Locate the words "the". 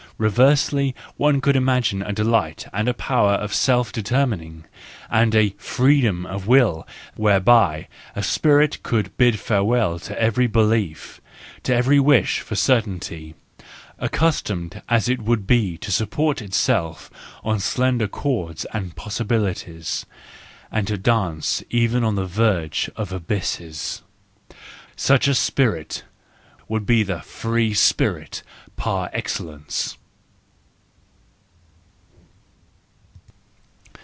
22.13-22.27, 27.01-27.21